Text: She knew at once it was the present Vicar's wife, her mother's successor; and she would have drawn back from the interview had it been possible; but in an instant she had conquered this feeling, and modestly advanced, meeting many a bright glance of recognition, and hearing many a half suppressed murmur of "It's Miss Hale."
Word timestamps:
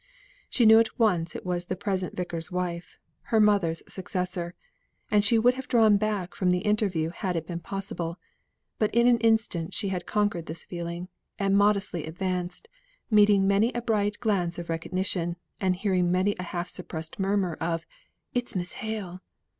She 0.49 0.65
knew 0.65 0.79
at 0.79 0.97
once 0.97 1.35
it 1.35 1.45
was 1.45 1.67
the 1.67 1.75
present 1.75 2.17
Vicar's 2.17 2.49
wife, 2.51 2.97
her 3.25 3.39
mother's 3.39 3.83
successor; 3.87 4.55
and 5.11 5.23
she 5.23 5.37
would 5.37 5.53
have 5.53 5.67
drawn 5.67 5.97
back 5.97 6.33
from 6.33 6.49
the 6.49 6.57
interview 6.65 7.11
had 7.11 7.35
it 7.35 7.45
been 7.45 7.59
possible; 7.59 8.17
but 8.79 8.89
in 8.95 9.05
an 9.05 9.19
instant 9.19 9.75
she 9.75 9.89
had 9.89 10.07
conquered 10.07 10.47
this 10.47 10.65
feeling, 10.65 11.07
and 11.37 11.55
modestly 11.55 12.07
advanced, 12.07 12.67
meeting 13.11 13.45
many 13.47 13.71
a 13.73 13.81
bright 13.83 14.19
glance 14.19 14.57
of 14.57 14.69
recognition, 14.69 15.35
and 15.59 15.75
hearing 15.75 16.11
many 16.11 16.35
a 16.39 16.43
half 16.49 16.67
suppressed 16.67 17.19
murmur 17.19 17.53
of 17.61 17.85
"It's 18.33 18.55
Miss 18.55 18.71
Hale." 18.71 19.21